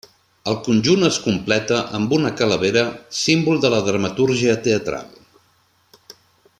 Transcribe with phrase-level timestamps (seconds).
[0.51, 2.85] El conjunt es completa amb una calavera
[3.19, 5.17] símbol de la dramatúrgia teatral.